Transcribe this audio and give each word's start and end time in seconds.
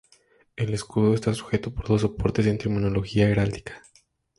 El 0.55 0.73
escudo 0.73 1.13
está 1.13 1.31
sujeto 1.31 1.75
por 1.75 1.87
dos 1.87 2.01
soportes 2.01 2.47
en 2.47 2.57
terminología 2.57 3.29
heráldica. 3.29 3.83